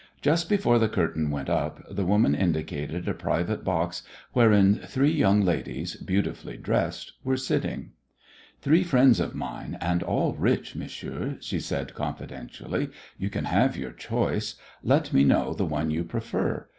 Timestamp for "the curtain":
0.79-1.29